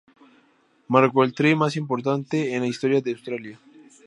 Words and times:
Marcó 0.87 1.23
el 1.23 1.35
try 1.35 1.53
más 1.53 1.75
importante 1.75 2.55
en 2.55 2.61
la 2.61 2.67
historia 2.67 3.01
de 3.01 3.11
Australia. 3.11 3.59